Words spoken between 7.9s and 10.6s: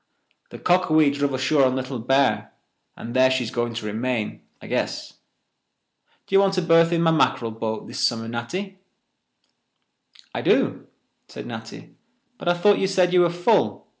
summer, Natty?" "I